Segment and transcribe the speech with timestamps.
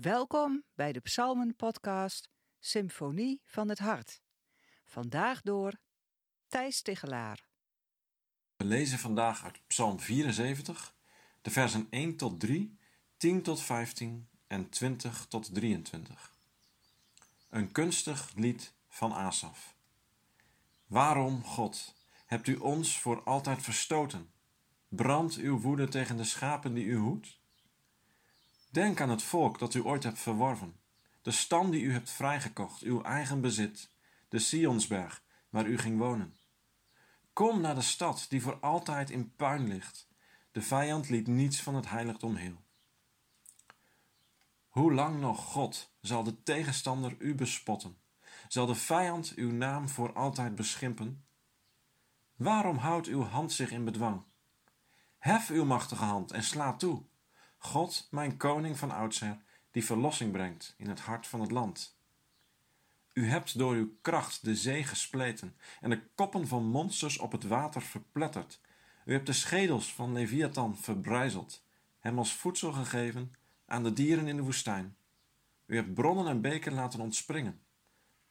[0.00, 4.20] Welkom bij de Psalmen-podcast Symfonie van het Hart.
[4.84, 5.72] Vandaag door
[6.48, 7.48] Thijs Tigelaar.
[8.56, 10.94] We lezen vandaag uit Psalm 74,
[11.42, 12.78] de versen 1 tot 3,
[13.16, 16.34] 10 tot 15 en 20 tot 23.
[17.50, 19.76] Een kunstig lied van Asaf.
[20.86, 21.94] Waarom, God,
[22.26, 24.30] hebt u ons voor altijd verstoten?
[24.88, 27.37] Brandt uw woede tegen de schapen die u hoedt?
[28.70, 30.80] Denk aan het volk dat u ooit hebt verworven,
[31.22, 33.90] de stam die u hebt vrijgekocht, uw eigen bezit,
[34.28, 36.36] de Sionsberg waar u ging wonen.
[37.32, 40.08] Kom naar de stad die voor altijd in puin ligt.
[40.52, 42.64] De vijand liet niets van het heiligdom heel.
[44.68, 47.98] Hoe lang nog, God, zal de tegenstander u bespotten?
[48.48, 51.24] Zal de vijand uw naam voor altijd beschimpen?
[52.36, 54.22] Waarom houdt uw hand zich in bedwang?
[55.18, 57.02] Hef uw machtige hand en sla toe.
[57.58, 59.38] God, mijn koning van oudsher,
[59.70, 61.96] die verlossing brengt in het hart van het land.
[63.12, 67.44] U hebt door uw kracht de zee gespleten en de koppen van monsters op het
[67.44, 68.60] water verpletterd.
[69.04, 71.64] U hebt de schedels van Leviathan verbrijzeld,
[71.98, 73.34] hem als voedsel gegeven
[73.66, 74.96] aan de dieren in de woestijn.
[75.66, 77.60] U hebt bronnen en beken laten ontspringen,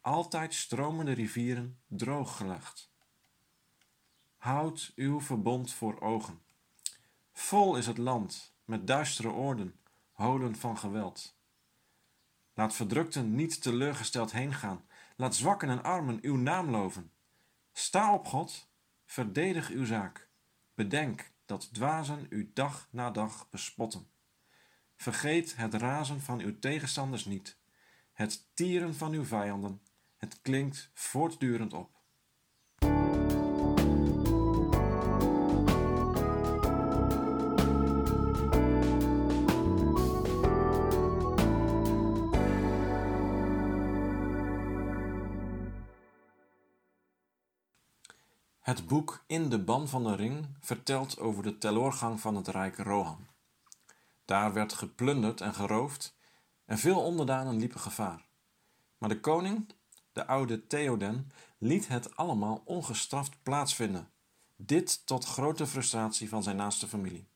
[0.02, 2.92] altijd stromende rivieren drooggelegd.
[4.38, 6.42] Houd uw verbond voor ogen.
[7.32, 9.76] Vol is het land met duistere oorden,
[10.12, 11.36] holen van geweld.
[12.54, 14.86] Laat verdrukten niet teleurgesteld heengaan.
[15.16, 17.12] Laat zwakken en armen uw naam loven.
[17.74, 18.70] Sta op God,
[19.06, 20.30] verdedig uw zaak.
[20.74, 24.08] Bedenk dat dwazen u dag na dag bespotten.
[24.96, 27.58] Vergeet het razen van uw tegenstanders niet,
[28.14, 29.82] het tieren van uw vijanden.
[30.18, 31.97] Het klinkt voortdurend op.
[48.68, 52.78] Het boek In de Ban van de Ring vertelt over de teloorgang van het rijk
[52.78, 53.28] Rohan.
[54.26, 56.16] Daar werd geplunderd en geroofd
[56.66, 58.26] en veel onderdanen liepen gevaar.
[58.98, 59.74] Maar de koning,
[60.12, 64.10] de oude Theoden, liet het allemaal ongestraft plaatsvinden.
[64.56, 67.28] Dit tot grote frustratie van zijn naaste familie.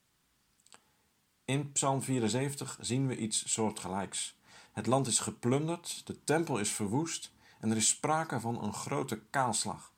[1.45, 4.35] In Psalm 74 zien we iets soortgelijks.
[4.71, 9.21] Het land is geplunderd, de tempel is verwoest en er is sprake van een grote
[9.29, 9.91] kaalslag.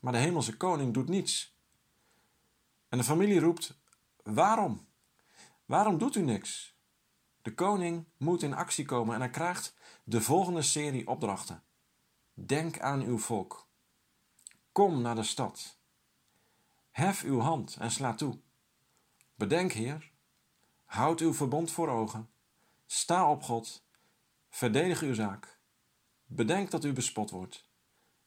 [0.00, 1.56] Maar de hemelse koning doet niets.
[2.88, 3.78] En de familie roept:
[4.22, 4.86] Waarom?
[5.64, 6.76] Waarom doet u niks?
[7.42, 9.74] De koning moet in actie komen en hij krijgt
[10.04, 11.62] de volgende serie opdrachten.
[12.34, 13.68] Denk aan uw volk.
[14.72, 15.78] Kom naar de stad.
[16.90, 18.40] Hef uw hand en sla toe.
[19.34, 20.12] Bedenk, Heer,
[20.84, 22.30] houd uw verbond voor ogen.
[22.86, 23.84] Sta op God.
[24.48, 25.58] Verdedig uw zaak.
[26.26, 27.68] Bedenk dat u bespot wordt.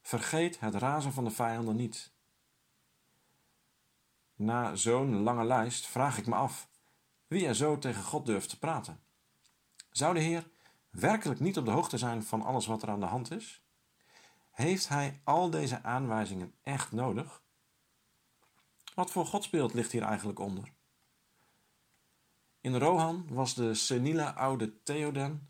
[0.10, 2.12] Vergeet het razen van de vijanden niet.
[4.36, 6.70] Na zo'n lange lijst vraag ik me af
[7.28, 9.00] wie er zo tegen God durft te praten.
[9.92, 10.50] Zou de Heer
[10.90, 13.64] werkelijk niet op de hoogte zijn van alles wat er aan de hand is?
[14.52, 17.42] Heeft Hij al deze aanwijzingen echt nodig?
[18.96, 20.74] Wat voor godsbeeld ligt hier eigenlijk onder?
[22.62, 25.50] In Rohan was de seniele oude Theoden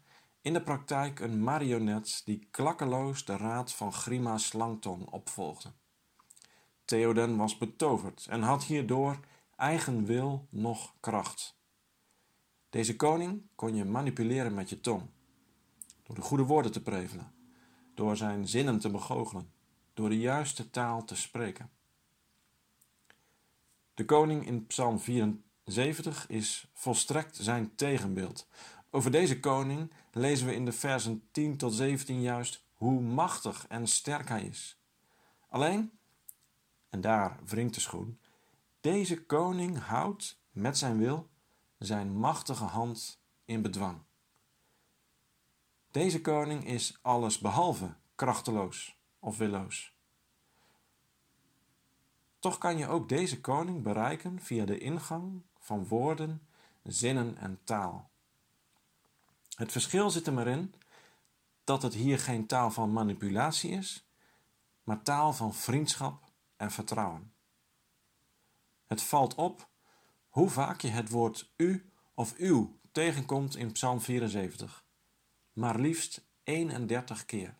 [0.49, 5.71] in de praktijk een marionet die klakkeloos de raad van Grima Slangtong opvolgde.
[6.85, 9.19] Theoden was betoverd en had hierdoor
[9.55, 11.57] eigen wil nog kracht.
[12.69, 15.09] Deze koning kon je manipuleren met je tong,
[16.03, 17.33] door de goede woorden te prevelen,
[17.93, 19.51] door zijn zinnen te begoochelen,
[19.93, 21.69] door de juiste taal te spreken.
[23.93, 28.47] De koning in Psalm 74 is volstrekt zijn tegenbeeld,
[28.89, 33.87] over deze koning lezen we in de versen 10 tot 17 juist hoe machtig en
[33.87, 34.79] sterk hij is.
[35.49, 35.91] Alleen,
[36.89, 38.19] en daar wringt de schoen,
[38.81, 41.29] deze koning houdt met zijn wil
[41.77, 44.01] zijn machtige hand in bedwang.
[45.91, 49.97] Deze koning is alles behalve krachteloos of willoos.
[52.39, 56.47] Toch kan je ook deze koning bereiken via de ingang van woorden,
[56.83, 58.08] zinnen en taal.
[59.59, 60.73] Het verschil zit er maar in
[61.63, 64.09] dat het hier geen taal van manipulatie is,
[64.83, 67.33] maar taal van vriendschap en vertrouwen.
[68.87, 69.69] Het valt op
[70.29, 74.85] hoe vaak je het woord u of uw tegenkomt in Psalm 74,
[75.53, 77.55] maar liefst 31 keer.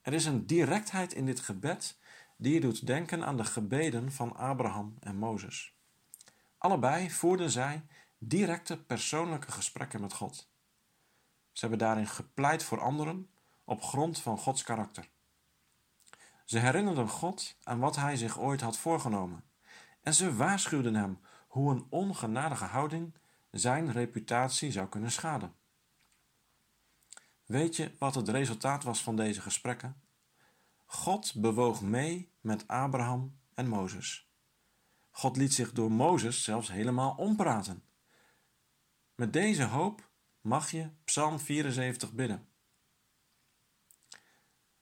[0.00, 1.98] Er is een directheid in dit gebed
[2.36, 5.74] die je doet denken aan de gebeden van Abraham en Mozes.
[6.58, 7.86] Allebei voerden zij
[8.18, 10.52] directe persoonlijke gesprekken met God.
[11.54, 13.30] Ze hebben daarin gepleit voor anderen
[13.64, 15.08] op grond van Gods karakter.
[16.44, 19.44] Ze herinnerden God aan wat hij zich ooit had voorgenomen
[20.02, 21.18] en ze waarschuwden hem
[21.48, 23.14] hoe een ongenadige houding
[23.50, 25.54] zijn reputatie zou kunnen schaden.
[27.44, 30.02] Weet je wat het resultaat was van deze gesprekken?
[30.86, 34.28] God bewoog mee met Abraham en Mozes.
[35.10, 37.84] God liet zich door Mozes zelfs helemaal ompraten.
[39.14, 40.12] Met deze hoop
[40.44, 42.48] mag je Psalm 74 bidden.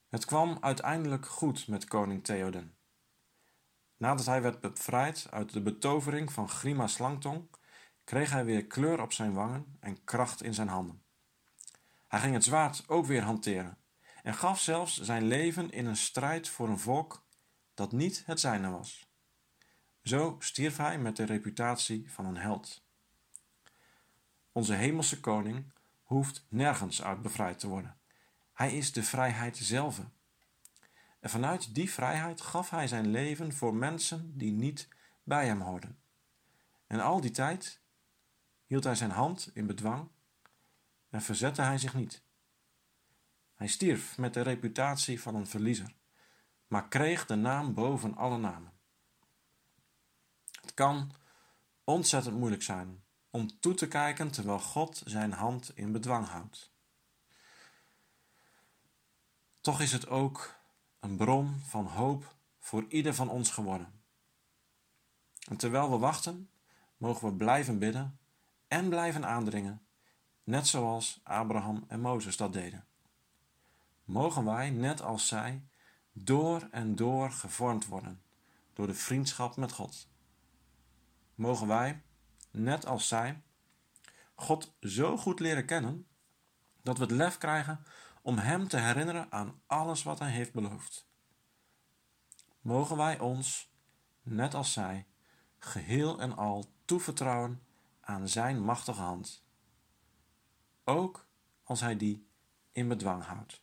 [0.08, 2.76] Het kwam uiteindelijk goed met koning Theoden.
[3.96, 7.48] Nadat hij werd bevrijd uit de betovering van Grima Slangtong,
[8.04, 11.02] kreeg hij weer kleur op zijn wangen en kracht in zijn handen.
[12.08, 13.78] Hij ging het zwaard ook weer hanteren
[14.22, 17.24] en gaf zelfs zijn leven in een strijd voor een volk
[17.74, 19.06] dat niet het zijne was.
[20.02, 22.84] Zo stierf hij met de reputatie van een held.
[24.52, 25.72] Onze hemelse koning
[26.02, 27.98] hoeft nergens uit bevrijd te worden.
[28.52, 30.00] Hij is de vrijheid zelf.
[31.20, 34.88] En vanuit die vrijheid gaf hij zijn leven voor mensen die niet
[35.22, 35.98] bij hem hoorden.
[36.86, 37.80] En al die tijd
[38.66, 40.08] hield hij zijn hand in bedwang
[41.10, 42.22] en verzette hij zich niet.
[43.54, 45.94] Hij stierf met de reputatie van een verliezer,
[46.66, 48.72] maar kreeg de naam boven alle namen.
[50.60, 51.12] Het kan
[51.84, 53.02] ontzettend moeilijk zijn
[53.32, 56.70] om toe te kijken terwijl God zijn hand in bedwang houdt.
[59.60, 60.54] Toch is het ook
[61.00, 64.02] een bron van hoop voor ieder van ons geworden.
[65.48, 66.50] En terwijl we wachten,
[66.96, 68.18] mogen we blijven bidden
[68.68, 69.82] en blijven aandringen,
[70.44, 72.86] net zoals Abraham en Mozes dat deden.
[74.04, 75.62] Mogen wij, net als zij,
[76.12, 78.22] door en door gevormd worden
[78.72, 80.08] door de vriendschap met God.
[81.34, 82.02] Mogen wij,
[82.52, 83.42] net als zij,
[84.34, 86.06] God zo goed leren kennen
[86.82, 87.84] dat we het lef krijgen
[88.22, 91.06] om Hem te herinneren aan alles wat Hij heeft beloofd.
[92.60, 93.72] Mogen wij ons,
[94.22, 95.06] net als zij,
[95.58, 97.62] geheel en al toevertrouwen
[98.00, 99.44] aan Zijn machtige hand,
[100.84, 101.26] ook
[101.62, 102.28] als Hij die
[102.72, 103.62] in bedwang houdt.